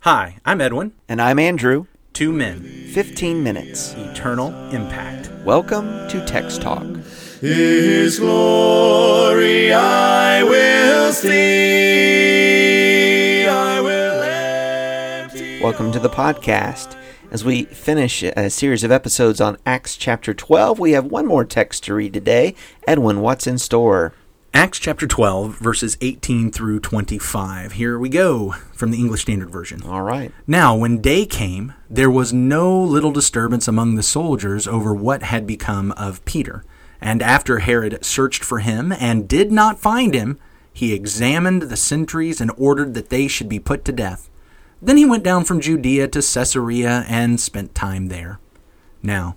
[0.00, 0.92] Hi, I'm Edwin.
[1.08, 1.86] And I'm Andrew.
[2.14, 2.62] Two men,
[2.92, 3.92] 15 minutes.
[3.94, 5.30] eternal impact.
[5.44, 6.84] Welcome to Text Talk.
[7.40, 11.36] His glory I will see.
[13.46, 15.62] I will empty.
[15.62, 16.96] Welcome to the podcast.
[17.30, 21.44] As we finish a series of episodes on Acts chapter 12, we have one more
[21.44, 22.54] text to read today.
[22.88, 24.14] Edwin, what's in store?
[24.52, 27.72] Acts chapter 12, verses 18 through 25.
[27.72, 29.80] Here we go from the English Standard Version.
[29.84, 30.32] All right.
[30.44, 35.46] Now, when day came, there was no little disturbance among the soldiers over what had
[35.46, 36.64] become of Peter.
[37.00, 40.36] And after Herod searched for him and did not find him,
[40.72, 44.28] he examined the sentries and ordered that they should be put to death.
[44.82, 48.40] Then he went down from Judea to Caesarea and spent time there.
[49.00, 49.36] Now,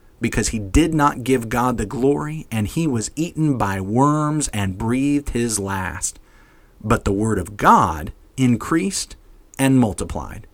[0.21, 4.77] because he did not give God the glory, and he was eaten by worms and
[4.77, 6.19] breathed his last.
[6.79, 9.15] But the word of God increased
[9.59, 10.47] and multiplied.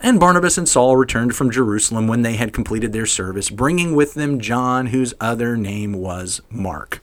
[0.00, 4.14] And Barnabas and Saul returned from Jerusalem when they had completed their service, bringing with
[4.14, 7.00] them John, whose other name was Mark.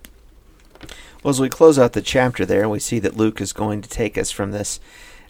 [1.21, 3.89] Well, as we close out the chapter there, we see that Luke is going to
[3.89, 4.79] take us from this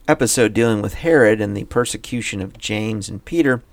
[0.08, 3.64] episode dealing with Herod and the persecution of James and Peter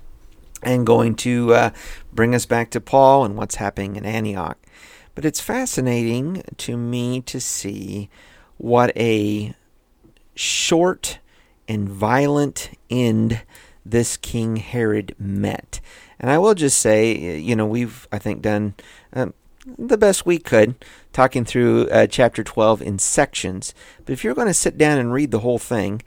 [0.63, 1.69] and going to uh,
[2.11, 4.57] bring us back to Paul and what's happening in Antioch.
[5.15, 8.09] But it's fascinating to me to see
[8.57, 9.53] what a
[10.35, 11.19] short
[11.67, 13.41] and violent end
[13.85, 15.79] this King Herod met.
[16.19, 18.75] And I will just say, you know, we've, I think, done
[19.13, 19.33] um,
[19.77, 20.75] the best we could
[21.11, 23.73] talking through uh, chapter 12 in sections.
[24.05, 26.01] But if you're going to sit down and read the whole thing,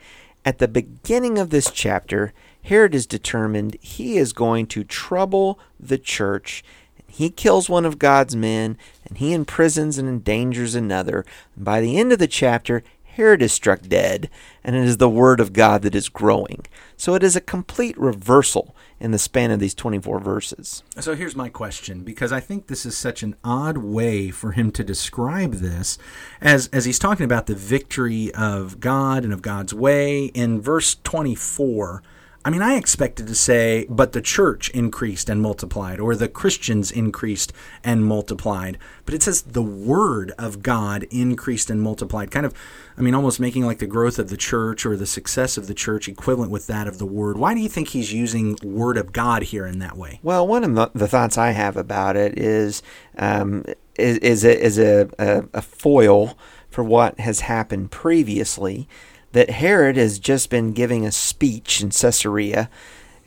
[0.44, 2.32] at the beginning of this chapter,
[2.66, 6.64] Herod is determined he is going to trouble the church.
[7.06, 11.24] He kills one of God's men, and he imprisons and endangers another.
[11.54, 14.28] And by the end of the chapter, Herod is struck dead,
[14.64, 16.66] and it is the word of God that is growing.
[16.96, 20.82] So it is a complete reversal in the span of these 24 verses.
[20.98, 24.72] So here's my question because I think this is such an odd way for him
[24.72, 25.98] to describe this
[26.40, 30.96] as as he's talking about the victory of God and of God's way in verse
[31.04, 32.02] 24
[32.46, 36.92] I mean, I expected to say, but the church increased and multiplied, or the Christians
[36.92, 37.52] increased
[37.82, 38.78] and multiplied.
[39.04, 42.30] But it says the word of God increased and multiplied.
[42.30, 42.54] Kind of,
[42.96, 45.74] I mean, almost making like the growth of the church or the success of the
[45.74, 47.36] church equivalent with that of the word.
[47.36, 50.20] Why do you think he's using word of God here in that way?
[50.22, 52.80] Well, one of the, thoughts I have about it is
[53.18, 53.64] um,
[53.96, 56.38] is, is, a, is a, a, a foil
[56.70, 58.88] for what has happened previously
[59.36, 62.70] that Herod has just been giving a speech in Caesarea,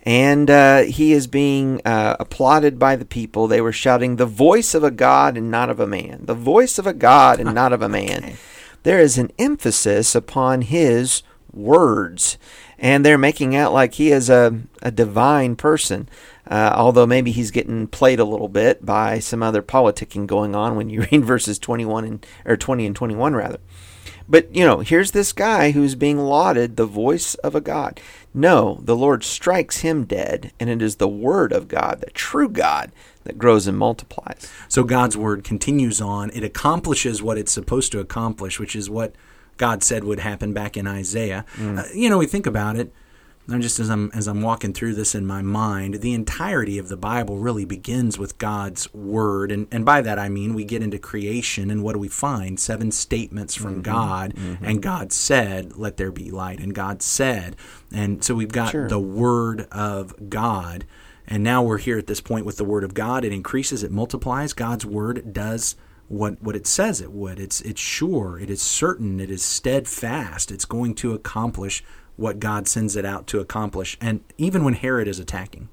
[0.01, 3.45] and uh, he is being uh, applauded by the people.
[3.45, 6.21] They were shouting, The voice of a God and not of a man.
[6.25, 8.23] The voice of a God and not of a man.
[8.23, 8.35] Okay.
[8.81, 11.21] There is an emphasis upon his
[11.53, 12.39] words,
[12.79, 16.09] and they're making out like he is a, a divine person.
[16.49, 20.75] Uh, although maybe he's getting played a little bit by some other politicking going on
[20.75, 23.59] when you read verses 21 and or 20 and 21 rather.
[24.29, 27.99] But, you know, here's this guy who's being lauded the voice of a God.
[28.33, 32.47] No, the Lord strikes him dead, and it is the word of God, the true
[32.47, 32.91] God,
[33.23, 34.51] that grows and multiplies.
[34.67, 36.29] So God's word continues on.
[36.29, 39.15] It accomplishes what it's supposed to accomplish, which is what
[39.57, 41.43] God said would happen back in Isaiah.
[41.79, 42.93] Uh, you know, we think about it.
[43.51, 46.89] And just as I'm as I'm walking through this in my mind, the entirety of
[46.89, 50.83] the Bible really begins with God's word, and and by that I mean we get
[50.83, 52.59] into creation, and what do we find?
[52.59, 53.81] Seven statements from mm-hmm.
[53.81, 54.63] God, mm-hmm.
[54.63, 57.55] and God said, "Let there be light," and God said,
[57.91, 58.87] and so we've got Sure.
[58.87, 60.85] the word of God,
[61.27, 63.25] and now we're here at this point with the word of God.
[63.25, 64.53] It increases, it multiplies.
[64.53, 65.75] God's word does
[66.07, 67.39] what what it says it would.
[67.39, 70.51] It's it's sure, it is certain, it is steadfast.
[70.51, 71.83] It's going to accomplish
[72.19, 73.97] what God sends it out to accomplish.
[74.01, 75.69] And even when Herod is attacking,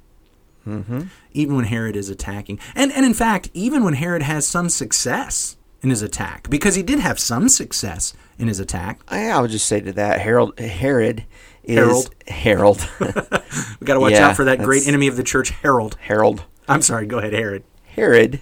[1.33, 5.57] even when Herod is attacking, and and in fact, even when Herod has some success
[5.83, 8.99] in his attack, because he did have some success in his attack.
[9.09, 11.25] I, I would just say to that, Harold, Herod
[11.63, 12.81] is Harold.
[12.89, 12.89] Harold.
[13.81, 15.97] We got to watch Yeah, out for that great enemy of the church, Harold.
[16.01, 16.45] Harold.
[16.69, 17.07] I'm sorry.
[17.07, 17.63] Go ahead, Herod.
[17.85, 18.41] Herod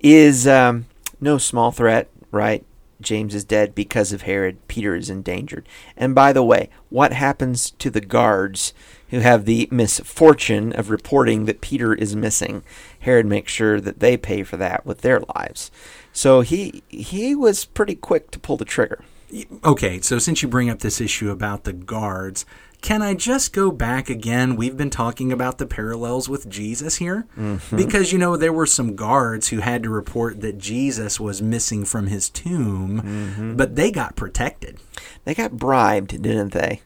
[0.00, 0.86] is um,
[1.20, 2.64] no small threat, right?
[3.00, 4.66] James is dead because of Herod.
[4.68, 5.68] Peter is endangered.
[5.96, 8.72] And by the way, what happens to the guards
[9.10, 12.62] who have the misfortune of reporting that Peter is missing.
[13.00, 15.70] Herod makes sure that they pay for that with their lives.
[16.12, 19.04] So he he was pretty quick to pull the trigger.
[19.64, 22.46] Okay, so since you bring up this issue about the guards,
[22.86, 24.54] can I just go back again?
[24.54, 27.26] We've been talking about the parallels with Jesus here.
[27.36, 27.76] Mm-hmm.
[27.76, 31.84] Because, you know, there were some guards who had to report that Jesus was missing
[31.84, 33.56] from his tomb, Mm-hmm.
[33.56, 34.78] but they got protected.
[35.24, 36.82] They got bribed, didn't they?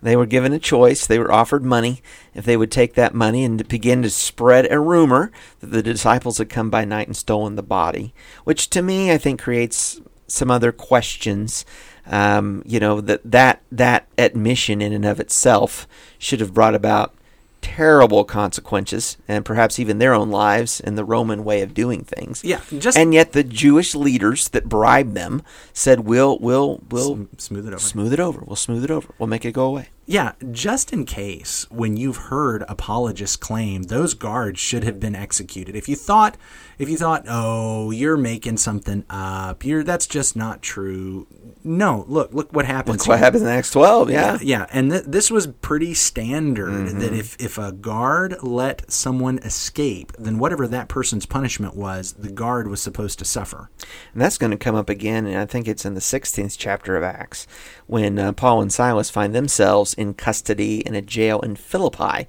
[0.00, 1.06] They were given a choice.
[1.06, 2.00] They were offered money
[2.32, 5.30] if they would take that money and begin to spread a rumor
[5.60, 8.14] that the disciples had come by night and stolen the body,
[8.44, 10.00] which to me I think creates
[10.34, 11.64] some other questions.
[12.06, 15.88] Um, you know that that that admission in and of itself
[16.18, 17.14] should have brought about
[17.62, 22.44] terrible consequences and perhaps even their own lives and the Roman way of doing things.
[22.44, 25.42] Yeah, just And yet the Jewish leaders that bribed them
[25.72, 27.78] said, "We'll we'll we'll smooth it over.
[27.78, 28.42] smooth it over.
[28.44, 29.08] We'll smooth it over.
[29.18, 34.12] We'll make it go away." Yeah, just in case when you've heard apologists claim those
[34.14, 35.74] guards should have been executed.
[35.76, 36.36] If you thought
[36.78, 39.64] if you thought, "Oh, you're making something up.
[39.64, 41.26] You're that's just not true."
[41.66, 42.98] No, look, look what happens.
[42.98, 44.10] That's what happens in Acts 12.
[44.10, 44.36] Yeah.
[44.42, 46.98] Yeah, and th- this was pretty standard Mm-hmm.
[46.98, 52.30] that if, if a guard let someone escape, then whatever that person's punishment was, the
[52.30, 53.70] guard was supposed to suffer.
[54.12, 56.96] And that's going to come up again, and I think it's in the 16th chapter
[56.96, 57.46] of Acts,
[57.86, 62.26] when uh, Paul and Silas find themselves in custody in a jail in Philippi.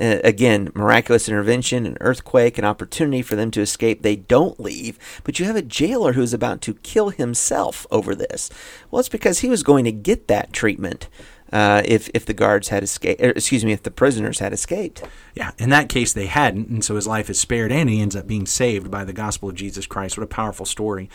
[0.00, 4.02] Uh, again, miraculous intervention, an earthquake, an opportunity for them to escape.
[4.02, 8.50] They don't leave, but you have a jailer who's about to kill himself over this.
[8.90, 11.08] Well, it's because he was going to get that treatment.
[11.50, 15.02] Uh, if if the guards had escaped, excuse me, if the prisoners had escaped,
[15.34, 18.14] Yeah, in that case, they hadn't, and so his life is spared, and he ends
[18.14, 20.18] up being saved by the gospel of Jesus Christ.
[20.18, 21.08] What a powerful story!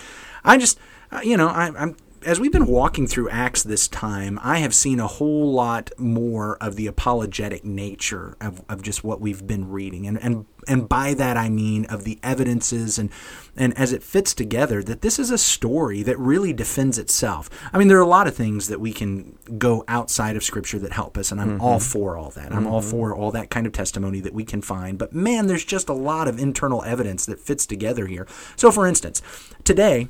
[0.43, 0.79] I just,
[1.11, 4.73] uh, you know, I, I'm as we've been walking through Acts this time, I have
[4.73, 9.69] seen a whole lot more of the apologetic nature of, of just what we've been
[9.69, 13.09] reading, and and and by that I mean of the evidences and
[13.55, 17.49] and as it fits together that this is a story that really defends itself.
[17.71, 20.79] I mean, there are a lot of things that we can go outside of Scripture
[20.79, 21.91] that help us, and I'm all mm-hmm.
[21.91, 22.53] for all that.
[22.53, 22.89] I'm all mm-hmm.
[22.89, 24.97] for all that kind of testimony that we can find.
[24.97, 28.27] But man, there's just a lot of internal evidence that fits together here.
[28.55, 29.21] So, for instance,
[29.63, 30.07] today.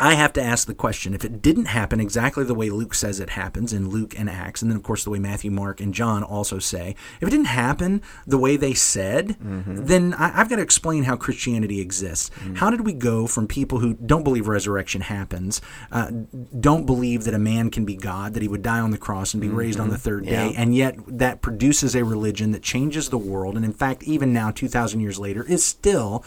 [0.00, 3.20] I have to ask the question if it didn't happen exactly the way Luke says
[3.20, 5.92] it happens in Luke and Acts, and then, of course, the way Matthew, Mark, and
[5.92, 9.84] John also say, if it didn't happen the way they said, mm-hmm.
[9.84, 12.30] then I, I've got to explain how Christianity exists.
[12.30, 12.54] Mm-hmm.
[12.54, 15.60] How did we go from people who don't believe resurrection happens,
[15.92, 16.10] uh,
[16.58, 19.34] don't believe that a man can be God, that he would die on the cross
[19.34, 20.02] and be raised on the mm-hmm.
[20.02, 24.02] third day, and yet that produces a religion that changes the world, and in fact,
[24.04, 26.24] even now, 2,000 years later, is still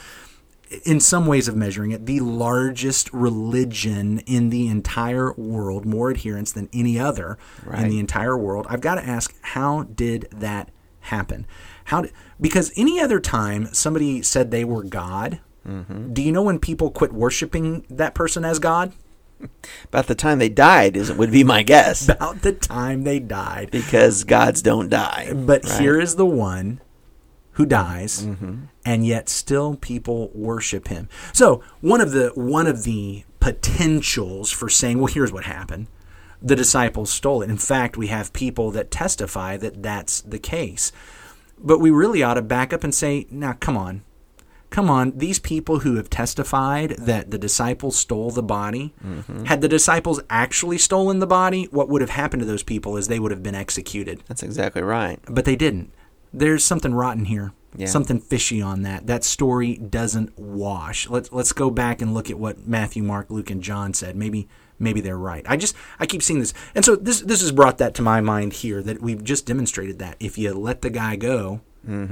[0.85, 6.51] in some ways of measuring it, the largest religion in the entire world, more adherents
[6.51, 7.37] than any other
[7.83, 8.65] in the entire world.
[8.69, 10.69] I've got to ask, how did that
[11.01, 11.45] happen?
[11.85, 16.13] How did, because any other time somebody said they were God, mm-hmm.
[16.13, 18.93] do you know when people quit worshiping that person as God?
[19.85, 23.71] about the time they died is would be my guess, About the time they died.
[23.71, 25.31] because gods don't die.
[25.33, 25.81] But right?
[25.81, 26.81] here is the one
[27.53, 28.27] who dies,
[28.85, 31.07] and yet still people worship him.
[31.33, 35.87] So one of the one of the potentials for saying, well, here's what happened.
[36.41, 37.49] The disciples stole it.
[37.49, 40.91] In fact, we have people that testify that that's the case.
[41.57, 44.03] But we really ought to back up and say, now, come on.
[44.69, 48.91] Come on, these people who have testified that the disciples stole the body,
[49.45, 53.07] had the disciples actually stolen the body, what would have happened to those people is
[53.07, 55.19] they would have been executed That's exactly right.
[55.29, 55.93] but they didn't.
[56.33, 57.53] There's something rotten here.
[57.75, 57.87] Yeah.
[57.87, 59.07] Something fishy on that.
[59.07, 61.09] That story doesn't wash.
[61.09, 64.15] Let's let's go back and look at what Matthew, Mark, Luke, and John said.
[64.15, 64.47] Maybe
[64.77, 65.43] maybe they're right.
[65.47, 68.21] I just I keep seeing this, and so this this has brought that to my
[68.21, 71.61] mind here that we've just demonstrated that if you let the guy go,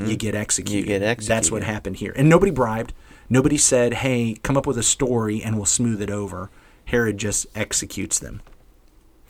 [0.07, 0.89] you get executed.
[0.89, 1.05] Mm-hmm.
[1.05, 2.93] get That's what happened here, and nobody bribed.
[3.29, 6.49] Nobody said, "Hey, come up with a story and we'll smooth it over."
[6.85, 8.41] Herod just executes them.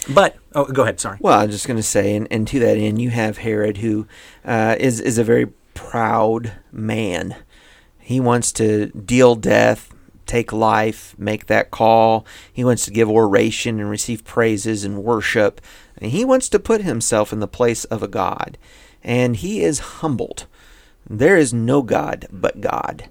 [0.10, 1.00] But oh, go ahead.
[1.00, 1.17] Sorry.
[1.20, 4.08] Well, I'm just going to say, and, and to that end, you have Herod, who
[4.43, 7.36] uh, is is a very proud man.
[8.00, 9.93] He wants to deal death,
[10.25, 12.25] take life, make that call.
[12.51, 15.62] He wants to give oration and receive praises and worship.
[15.98, 18.58] And he wants to put himself in the place of a god,
[19.03, 20.48] and he is humbled.
[21.10, 23.10] There is no God but God.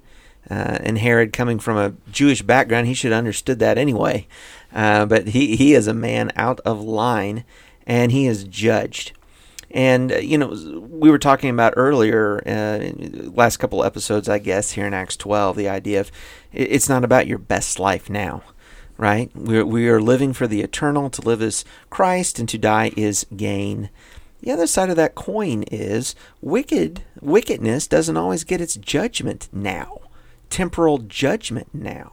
[0.51, 4.27] Uh, and Herod, coming from a Jewish background, he should have understood that anyway.
[4.75, 7.45] Uh, but he, he is a man out of line,
[7.87, 9.13] and he is judged.
[9.71, 10.49] And, uh, you know,
[10.91, 12.91] we were talking about earlier, uh,
[13.31, 16.11] last couple episodes, I guess, here in Acts 12, the idea of
[16.53, 18.43] it's not about your best life now,
[18.99, 19.31] right?
[19.35, 21.11] We're, we are living for the eternal.
[21.11, 23.91] To live is Christ, and to die is gain.
[24.41, 30.01] The other side of that coin is wicked wickedness doesn't always get its judgment now.
[30.51, 32.13] Temporal judgment now.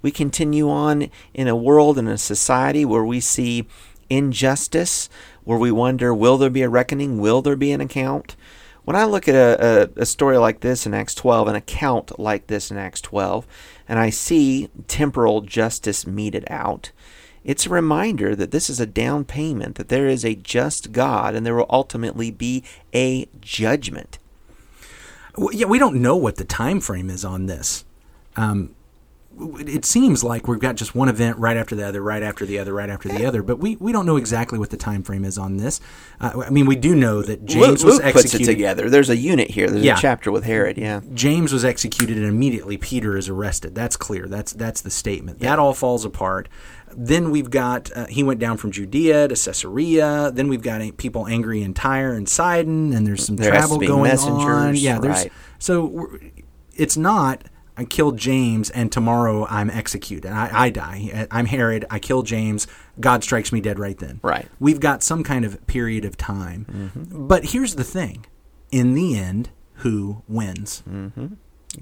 [0.00, 3.66] We continue on in a world and a society where we see
[4.08, 5.08] injustice,
[5.44, 7.18] where we wonder, will there be a reckoning?
[7.18, 8.36] Will there be an account?
[8.84, 12.18] When I look at a, a, a, story like this in Acts 12, an account
[12.18, 13.46] like this in Acts 12,
[13.88, 16.90] and I see temporal justice meted out,
[17.44, 21.34] it's a reminder that this is a down payment, that there is a just God,
[21.34, 24.18] and there will ultimately be a judgment.
[25.52, 27.84] Yeah, we don't know what the time frame is on this.
[28.36, 28.74] Um,
[29.38, 32.58] it seems like we've got just one event right after the other, right after the
[32.58, 33.42] other, right after the other.
[33.42, 35.80] But we, we don't know exactly what the time frame is on this.
[36.20, 38.30] Uh, I mean, we do know that James Luke, was Luke executed.
[38.38, 38.90] puts it together.
[38.90, 39.68] There's a unit here.
[39.70, 39.96] There's Yeah.
[39.96, 40.76] a chapter with Herod.
[40.78, 41.00] Yeah.
[41.14, 43.74] James was executed, and immediately Peter is arrested.
[43.74, 44.26] That's clear.
[44.28, 45.40] That's that's the statement.
[45.40, 46.48] That all falls apart.
[46.94, 50.30] Then we've got uh, he went down from Judea to Caesarea.
[50.32, 53.78] Then we've got uh, people angry in Tyre and Sidon, and there's some There travel
[53.78, 54.76] going messengers, on.
[54.76, 55.32] Yeah, there's right.
[55.58, 56.32] so we're-
[56.76, 57.44] it's not.
[57.82, 60.30] I killed James, and tomorrow I'm executed.
[60.30, 61.26] I, I die.
[61.30, 61.84] I'm Herod.
[61.90, 62.66] I kill James.
[63.00, 64.20] God strikes me dead right then.
[64.22, 64.46] Right.
[64.60, 66.92] We've got some kind of period of time.
[67.10, 68.24] But here's the thing:
[68.70, 70.82] in the end, who wins?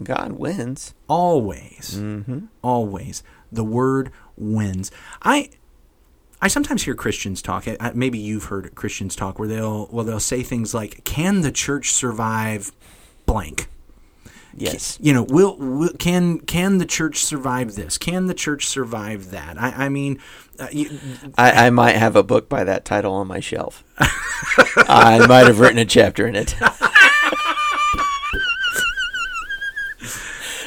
[0.02, 0.94] God wins.
[1.08, 2.46] always Mm-hmm.
[2.62, 4.92] always the word wins
[5.22, 5.50] i
[6.40, 10.44] i sometimes hear christians talk maybe you've heard christians talk where they'll well they'll say
[10.44, 12.70] things like can the church survive
[13.26, 13.68] blank
[14.56, 14.98] Yes.
[15.00, 19.60] you know will, will can can the church survive this can the church survive that
[19.60, 20.18] i, I mean
[20.58, 20.98] uh, you,
[21.38, 23.82] I, I might have a book by that title on my shelf.
[24.76, 26.54] I might have written a chapter in it.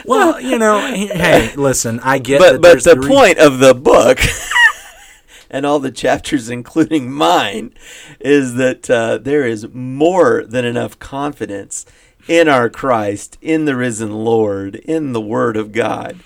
[0.06, 3.60] well you know hey listen i get But that but there's the re- point of
[3.60, 4.20] the book
[5.54, 7.74] and all the chapters, including mine,
[8.20, 11.86] is that uh, there is more than enough confidence
[12.28, 16.20] in our Christ, in the risen Lord, in the Word of God,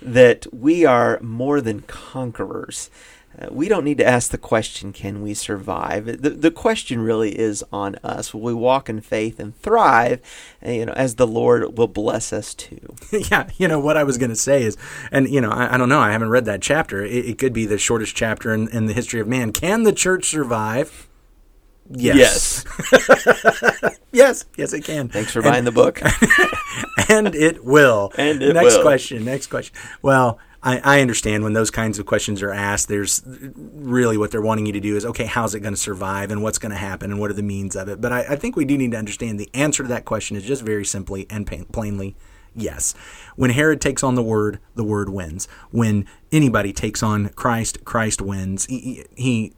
[0.00, 2.90] that we are more than conquerors.
[3.38, 6.04] Uh, we don't need to ask the question, can we survive?
[6.04, 8.34] The, the question really is on us.
[8.34, 10.20] Will we walk in faith and thrive,
[10.64, 12.94] uh, you know, as the Lord will bless us too?
[13.30, 14.76] yeah, you know what I was going to say is,
[15.10, 17.02] and you know, I, I don't know, I haven't read that chapter.
[17.04, 19.52] It, it could be the shortest chapter in, in the history of man.
[19.52, 21.08] Can the church survive?
[21.90, 22.64] Yes.
[24.12, 25.08] yes, yes, it can.
[25.08, 26.00] Thanks for buying the book.
[27.08, 28.12] and it will.
[28.18, 28.82] And it next will.
[28.82, 29.24] question.
[29.24, 29.74] Next question.
[30.00, 32.88] Well, I, I understand when those kinds of questions are asked.
[32.88, 35.26] There's really what they're wanting you to do is okay.
[35.26, 37.74] How's it going to survive, and what's going to happen, and what are the means
[37.74, 38.00] of it?
[38.00, 40.44] But I, I think we do need to understand the answer to that question is
[40.44, 42.16] just very simply and plainly
[42.54, 42.94] yes.
[43.34, 45.48] When Herod takes on the word, the word wins.
[45.70, 48.66] When anybody takes on Christ, Christ wins.
[48.66, 49.52] He, he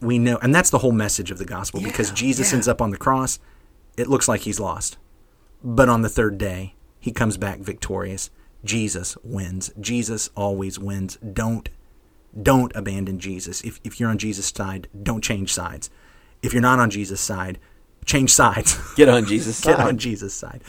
[0.00, 1.80] we know, and that's the whole message of the gospel.
[1.80, 3.38] because Jesus ends up on the cross,
[3.96, 4.98] it looks like he's lost.
[5.62, 8.30] But on the third day, he comes back victorious.
[8.64, 9.70] Jesus wins.
[9.80, 11.18] Jesus always wins.
[11.18, 11.68] Don't
[12.42, 13.62] don't abandon Jesus.
[13.62, 15.88] If if you're on Jesus' side, don't change sides.
[16.42, 17.58] If you're not on Jesus' side,
[18.06, 18.78] change sides.
[18.96, 19.70] Get on Jesus' side.
[19.70, 19.88] Get side.
[19.88, 20.62] on Jesus' side.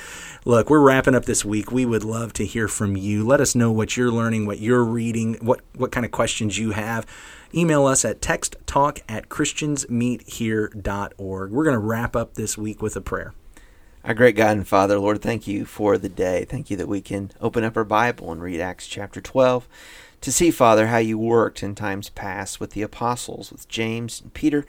[0.43, 1.71] Look, we're wrapping up this week.
[1.71, 3.25] We would love to hear from you.
[3.25, 6.71] Let us know what you're learning, what you're reading, what what kind of questions you
[6.71, 7.05] have.
[7.53, 11.51] Email us at texttalk at christiansmeethere.org.
[11.51, 13.33] We're going to wrap up this week with a prayer.
[14.03, 16.45] Our great God and Father, Lord, thank you for the day.
[16.45, 19.67] Thank you that we can open up our Bible and read Acts chapter 12
[20.21, 24.33] to see, Father, how you worked in times past with the apostles, with James and
[24.33, 24.65] Peter.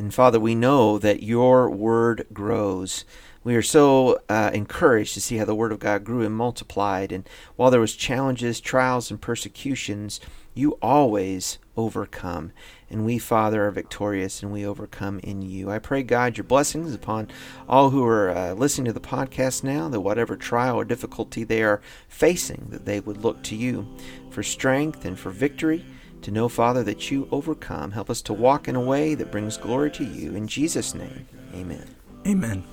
[0.00, 3.04] And Father, we know that your word grows.
[3.44, 7.12] We are so uh, encouraged to see how the word of God grew and multiplied.
[7.12, 10.18] And while there was challenges, trials, and persecutions,
[10.54, 12.52] you always overcome.
[12.88, 15.70] And we, Father, are victorious and we overcome in you.
[15.70, 17.28] I pray, God, your blessings upon
[17.68, 21.62] all who are uh, listening to the podcast now, that whatever trial or difficulty they
[21.62, 23.86] are facing, that they would look to you
[24.30, 25.84] for strength and for victory.
[26.22, 27.92] To know, Father, that you overcome.
[27.92, 30.34] Help us to walk in a way that brings glory to you.
[30.34, 31.86] In Jesus' name, amen.
[32.26, 32.64] Amen.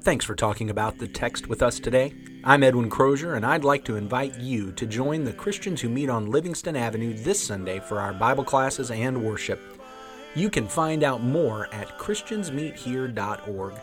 [0.00, 2.14] Thanks for talking about the text with us today.
[2.44, 6.08] I'm Edwin Crozier, and I'd like to invite you to join the Christians who meet
[6.08, 9.60] on Livingston Avenue this Sunday for our Bible classes and worship.
[10.34, 13.74] You can find out more at ChristiansMeetHere.org.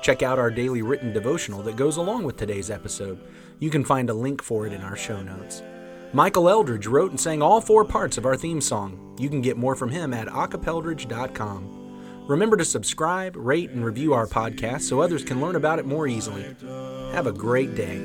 [0.00, 3.20] Check out our daily written devotional that goes along with today's episode.
[3.58, 5.62] You can find a link for it in our show notes.
[6.12, 9.14] Michael Eldridge wrote and sang all four parts of our theme song.
[9.18, 12.26] You can get more from him at acapeldridge.com.
[12.26, 16.06] Remember to subscribe, rate, and review our podcast so others can learn about it more
[16.06, 16.54] easily.
[17.12, 17.98] Have a great day.